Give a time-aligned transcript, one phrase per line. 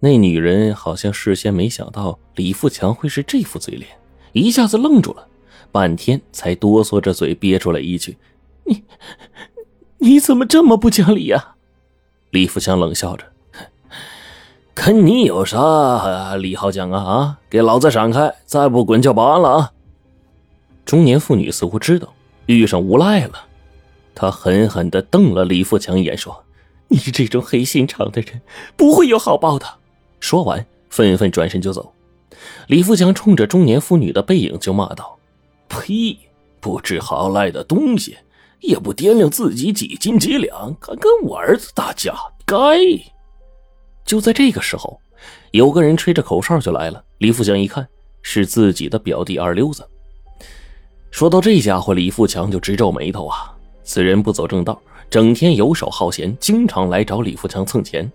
[0.00, 3.90] 那女人好像事先没想到李富强会是这副嘴脸，
[4.32, 5.26] 一下子愣住了，
[5.72, 8.16] 半天才哆嗦着嘴憋出来一句
[8.64, 8.84] ：“你，
[9.98, 11.56] 你怎么这么不讲理呀？”
[12.30, 13.24] 李富强冷笑着
[14.72, 17.02] ：“跟你有啥理好讲啊？
[17.02, 18.32] 啊，给老子闪开！
[18.44, 19.72] 再不滚就保安了啊！”
[20.86, 22.14] 中年妇女似乎知道
[22.46, 23.46] 遇上无赖了，
[24.14, 26.44] 她狠狠的瞪了李富强一眼，说
[26.86, 28.40] ：“你这种黑心肠的人，
[28.76, 29.66] 不会有好报的。”
[30.20, 31.92] 说完，愤愤转身就走。
[32.68, 35.18] 李富强冲着中年妇女的背影就骂道
[35.68, 36.18] ：“呸！
[36.60, 38.16] 不知好赖的东西，
[38.60, 42.56] 也不掂量自己几斤几两，敢跟我儿子打架，该！”
[44.04, 45.00] 就在这个时候，
[45.52, 47.02] 有个人吹着口哨就来了。
[47.18, 47.86] 李富强一看，
[48.22, 49.86] 是自己的表弟二溜子。
[51.10, 53.54] 说到这家伙，李富强就直皱眉头啊！
[53.82, 58.10] 此人不走正道，整天游手好闲，经常来找李富强蹭钱。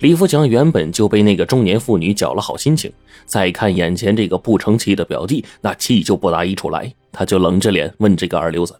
[0.00, 2.92] 李富强原本就被那个中年妇女搅了好心情，
[3.26, 6.92] 再看眼前这个不成器的表弟，那气就不打一处来。
[7.12, 8.74] 他就冷着脸问这个二流子：“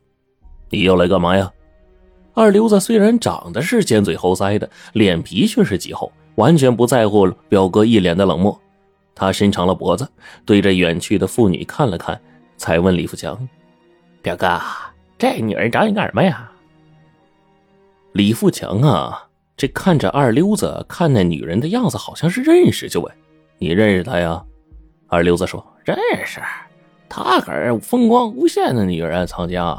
[0.71, 1.51] 你要来干嘛呀？”
[2.33, 8.59] 二流子虽然长得是尖嘴猴腮的，脸皮却是极厚，完全不在乎表哥一脸的冷漠。
[9.15, 10.09] 他伸长了脖子，
[10.47, 12.19] 对着远去的妇女看了看，
[12.57, 13.49] 才问李富强
[14.23, 14.61] ：“表哥，
[15.19, 16.51] 这女人找你干什么呀？”
[18.13, 19.27] 李富强啊。
[19.61, 23.15] 这看着二溜子，看那女人的样子，好像是认识，就问
[23.61, 24.43] ：“你认识她呀？”
[25.07, 26.41] 二溜子说：“认识，
[27.11, 29.79] 她可是风光无限的女人，藏家。”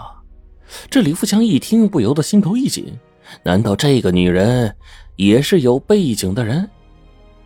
[0.88, 2.96] 这李富强一听，不由得心头一紧：
[3.42, 4.72] 难道这个女人
[5.16, 6.70] 也是有背景的人？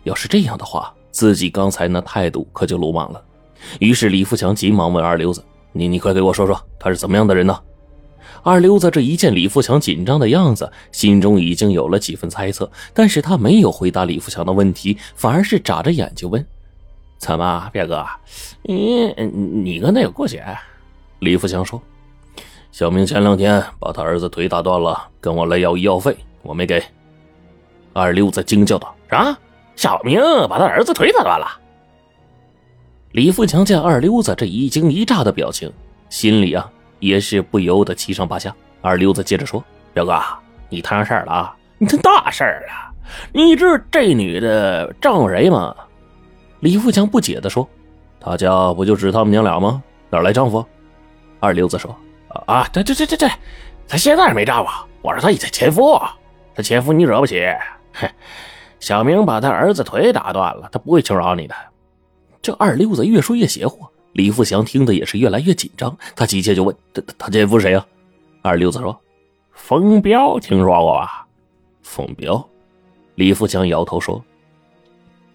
[0.02, 3.24] 要是这样的话，自己刚才那态度可就鲁莽了。
[3.80, 7.58] 于是李富强急忙问二溜子：“你你快给我说说，她是怎么样的人呢？”
[8.46, 16.46] 二溜子这一见李富强紧张的样子，心中已经有了几分猜测，但是他没有回答李富强的问题，反而是眨着眼睛问
[17.18, 18.06] ：“怎么，表哥，
[18.62, 20.44] 你你跟他有过节？”
[21.18, 21.82] 李富强说
[22.70, 26.80] ：“小明前两天把他儿子腿打断了，跟我来要医药费，我没给。”
[27.92, 29.36] 二溜子惊叫道：“啥？
[29.74, 31.48] 小明把他儿子腿打断了？”
[33.10, 35.68] 李富强见二溜子这一惊一乍的表情，
[36.08, 36.70] 心里啊。
[36.98, 38.54] 也是不由得七上八下。
[38.80, 39.62] 二溜子接着说
[39.92, 40.20] ：“表哥，
[40.68, 41.56] 你摊上事儿了啊！
[41.78, 42.94] 你摊大事儿了！
[43.32, 45.74] 你知这女的丈夫谁吗？”
[46.60, 47.68] 李富强不解的说
[48.20, 49.82] ：“他家不就只他们娘俩吗？
[50.10, 50.64] 哪来丈夫？”
[51.40, 51.94] 二溜子说
[52.46, 53.30] ：“啊，对对对对对，
[53.88, 54.70] 他现在没丈夫，
[55.02, 56.00] 我是他以前前夫。
[56.54, 57.44] 他前夫你惹不起。
[57.92, 58.08] 哼，
[58.80, 61.54] 小明把他儿子腿打断了，他不会轻饶你的。”
[62.40, 63.84] 这二溜子越说越邪乎。
[64.16, 67.86] 李富祥听得也是越来越紧张，他急切就问：“他他前夫谁呀？”
[68.40, 68.98] 二溜子说
[69.52, 71.26] ：“风彪，听说过吧？”
[71.84, 72.42] 风彪，
[73.16, 74.24] 李富强摇头说：“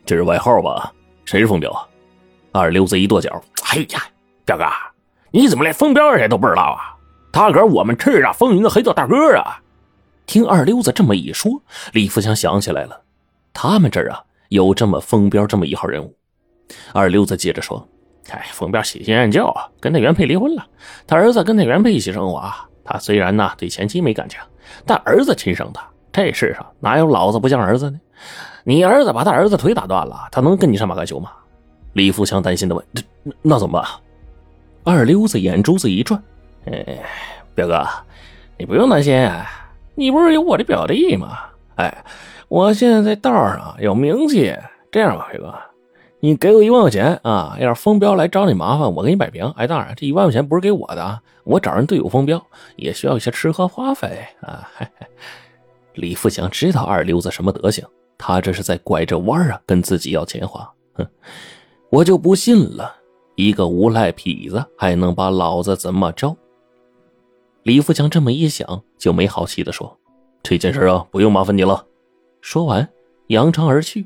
[0.04, 0.92] 这是外号吧？
[1.26, 1.88] 谁是风彪啊？”
[2.52, 3.40] 二溜子一跺脚
[3.70, 4.04] ：“哎呀，
[4.46, 4.66] 表哥，
[5.30, 6.98] 你怎么连风彪是谁都不知道啊？
[7.32, 9.62] 他可是我们叱咤风云的黑道大哥啊！”
[10.26, 11.62] 听二溜子这么一说，
[11.94, 13.00] 李富强想起来了，
[13.54, 16.16] 他们这儿啊有这么风彪这么一号人物。
[16.94, 17.88] 二溜子接着说。
[18.32, 20.66] 哎，冯彪喜新厌旧，跟他原配离婚了。
[21.06, 22.68] 他儿子跟他原配一起生活啊。
[22.84, 24.40] 他虽然呢对前妻没感情，
[24.86, 25.80] 但儿子亲生的。
[26.12, 28.00] 这世上哪有老子不像儿子呢？
[28.64, 31.32] 你儿子把他儿子腿打断了，他能跟你上马干休吗？
[31.94, 32.86] 李富强担心的问
[33.24, 33.90] ：“那那怎么办？”
[34.84, 36.22] 二溜子眼珠子一转
[36.66, 37.00] ：“哎，
[37.56, 37.88] 表哥，
[38.58, 39.30] 你不用担心，
[39.96, 41.38] 你不是有我的表弟吗？
[41.76, 42.04] 哎，
[42.48, 44.56] 我现在在道上有名气。
[44.92, 45.58] 这样吧，表哥。”
[46.24, 47.58] 你给我一万块钱啊！
[47.60, 49.44] 要是风彪来找你麻烦，我给你摆平。
[49.58, 52.40] 哎，当然，这一万块钱不是给我的啊，我找人队友风彪，
[52.76, 54.70] 也需要一些吃喝花费啊。
[55.96, 57.84] 李富强知道二流子什么德行，
[58.20, 60.72] 他这是在拐着弯啊，跟自己要钱花。
[60.94, 61.08] 哼，
[61.90, 62.96] 我就不信了，
[63.34, 66.38] 一个无赖痞子还能把老子怎么着？
[67.64, 69.98] 李富强这么一想，就没好气的说
[70.44, 71.84] ：“这件事啊，不用麻烦你了。”
[72.42, 72.88] 说完，
[73.28, 74.06] 扬长而去。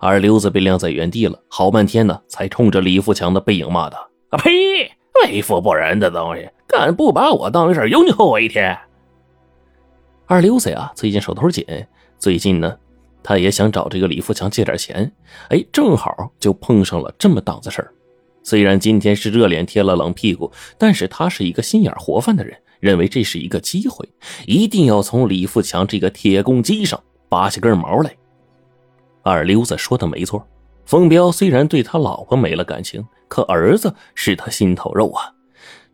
[0.00, 3.98] 二溜子被晾在原地了，好半天呢，才冲着李富强的背影骂道
[4.30, 4.50] ：“啊呸！
[5.22, 8.76] 为富不仁的东西，敢不把我当回事，有你后我一天！”
[10.26, 11.64] 二溜子呀，最近手头紧，
[12.18, 12.76] 最近呢，
[13.22, 15.12] 他也想找这个李富强借点钱。
[15.50, 17.92] 哎，正好就碰上了这么档子事儿。
[18.42, 24.06] 虽然今天是热脸贴了冷屁股，但是他是一个心眼活泛的人，认为这是一个机会，
[24.46, 28.14] 一定要从李富强这个铁公鸡上拔下根毛来。
[29.24, 30.46] 二溜子说的没错，
[30.84, 35.32] 风彪虽然对他老婆没了感情，可儿子是他心头肉啊。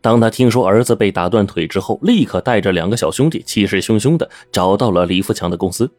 [0.01, 5.89] 当他听说儿子被打断腿之后，立刻带着两个小兄弟，气势汹汹的找到了李富强的公司。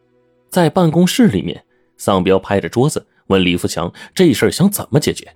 [0.49, 1.63] 在办公室里面，
[1.97, 5.27] 丧彪拍着桌子问李富强：“这事儿想怎么解决？”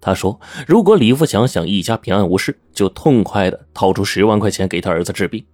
[0.00, 5.44] 他说：“如果李富强想一家平安无事，就痛快的掏出十万块钱给他儿子治病。”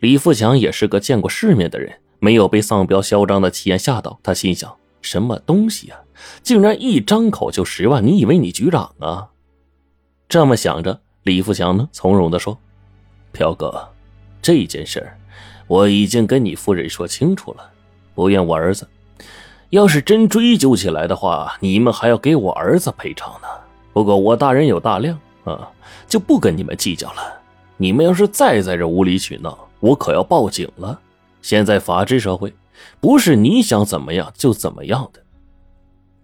[0.00, 1.92] 李富强也是个见过世面的人，
[2.24, 4.18] 没有被丧彪嚣张的气焰吓到。
[4.22, 6.00] 他心想：“什么东西啊，
[6.42, 8.02] 竟然一张口就十万？
[8.06, 9.28] 你以为你局长啊？”
[10.26, 12.56] 这么想着，李富强呢，从容的说
[13.30, 13.90] ：“彪哥，
[14.40, 15.18] 这件事儿
[15.66, 17.70] 我已经跟你夫人说清楚了，
[18.14, 18.88] 不怨我儿子。
[19.68, 23.48] 要是真追究起来的话，你们还要给我儿子赔偿呢。
[23.92, 25.70] 不过我大人有大量啊，
[26.08, 27.22] 就不跟你们计较了。
[27.76, 30.98] 你们要是再在这无理取闹，我可要报警了。
[31.44, 32.54] 现在法治社会，
[33.00, 35.22] 不是你想怎么样就怎么样的。”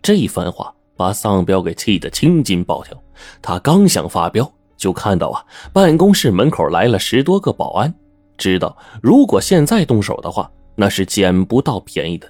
[0.01, 2.99] 这一番话把丧彪给气得青筋暴跳。
[3.43, 5.45] 他刚想发飙，就看到啊，
[5.75, 7.95] 办公室门口来了十多个保安。
[8.39, 12.27] 知道如果现在动手的话，那是捡不到便宜的。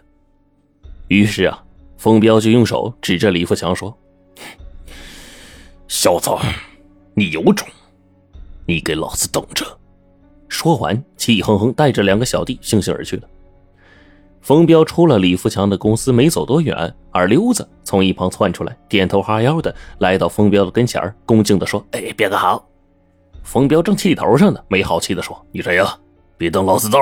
[1.07, 1.63] 于是啊，
[1.97, 3.97] 风彪就用手指着李富强说
[5.87, 6.29] ：“小子，
[7.15, 7.69] 你有种，
[8.67, 9.65] 你给老子等着！”
[10.51, 13.23] 说完，气哼哼带着两个小弟悻悻而去了。
[14.43, 22.67] 冯彪出了李富强的公司，没走多远，二溜子从一旁窜出来，点头哈腰的来到冯彪的跟前恭敬的说：“哎，彪哥好。”
[23.45, 25.97] 冯彪正气头上呢，没好气的说：“你谁呀？
[26.37, 27.01] 别动老子道！”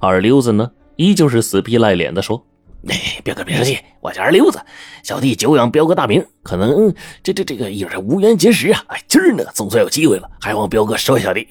[0.00, 2.42] 二溜子呢，依旧是死皮赖脸的说
[2.88, 4.58] ：“哎，彪哥别生气，我叫二溜子，
[5.02, 6.92] 小弟久仰彪哥大名，可能
[7.22, 8.84] 这这这个也是无缘结识啊。
[8.88, 11.46] 哎，今儿呢，总算有机会了，还望彪哥收下小弟。”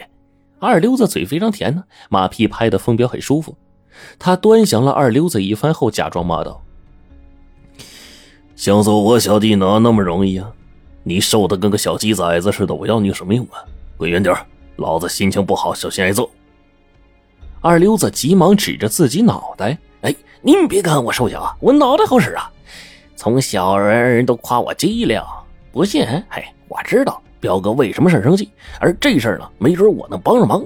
[0.64, 3.56] 二溜子嘴非常甜呢，马屁拍的风彪很舒服。
[4.18, 6.64] 他端详了二溜子一番后，假装骂道
[8.56, 10.52] ：“想做我小弟哪那么容易啊？
[11.04, 13.60] 你瘦的跟个小鸡崽子似的，我要你有什么用啊？
[13.98, 14.34] 滚远点
[14.78, 16.30] 老子心情不好，小心挨揍。”
[17.62, 22.52] 二溜子急忙指着自己脑袋：“哎，您别看我瘦小啊，我脑袋好使啊！
[23.16, 25.22] 从小人人都夸我机灵，
[25.72, 26.06] 不信？
[26.30, 28.50] 嘿，我知道彪哥为什么事生气，
[28.80, 30.66] 而这事呢，没准我能帮上忙。”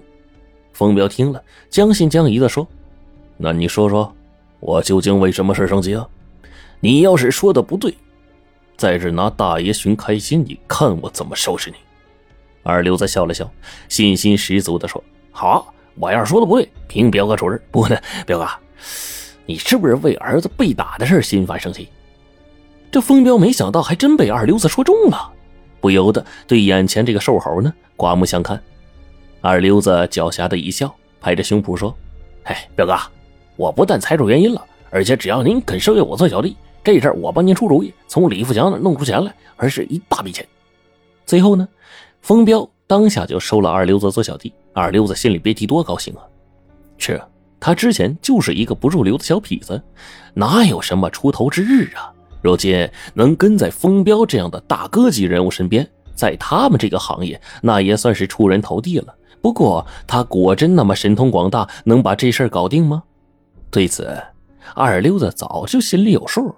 [0.73, 2.67] 风彪听了，将信将疑的说。
[3.35, 4.13] 那你说说，
[4.59, 6.07] 我究竟为什么事生气啊？
[6.79, 7.91] 你要是说的不对，
[8.77, 11.77] 在这拿大爷寻开心，你看我怎么收拾你！
[12.61, 13.49] 二流子笑了笑，
[13.89, 15.03] 信心十足的说
[15.33, 17.59] ：“好，我要是说的不对，凭彪哥处置。
[17.71, 17.97] 不过呢，
[18.27, 18.47] 彪哥，
[19.47, 21.89] 你是不是为儿子被打的事心烦生气？”
[22.91, 25.33] 这风彪没想到还真被二流子说中了，
[25.79, 28.61] 不由得对眼前这个瘦猴呢刮目相看。
[29.41, 31.95] 二流子狡黠的一笑，拍着胸脯说
[32.43, 32.97] ：“哎，彪哥。”
[33.55, 40.45] 我不但猜出原因了，而且只要您肯收下我做小弟，这事儿我帮您出主意，从李富强那弄出钱来，而是一大笔钱。
[41.25, 41.67] 最后呢，
[42.21, 46.21] 风彪当下就收了二流子做小弟，二流子心里别提多高兴啊！
[46.99, 47.27] 是啊，
[47.59, 49.81] 他之前就是一个不入流的小痞子，
[50.35, 52.13] 哪有什么出头之日啊？
[52.47, 55.85] 如今能跟在风彪这样的大哥级人物身边，
[56.15, 59.13] 在他们这个行业，那也算是出人头地了。
[59.41, 63.03] 不过他果真那么神通广大，能把这事儿搞定吗？
[63.69, 64.17] 对此，
[64.73, 66.55] 二溜子早就心里有数。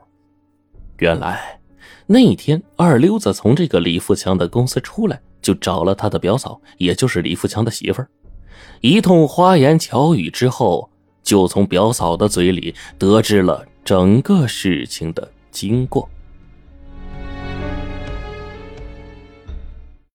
[1.00, 1.60] 原来
[2.06, 8.08] 那天，二溜子从这个李富强的公司出来，就找了他的表嫂，也就是李富强的媳妇儿。
[8.82, 10.88] 一通花言巧语之后，
[11.24, 16.10] 就从表嫂的嘴里得知了整个事情的经过。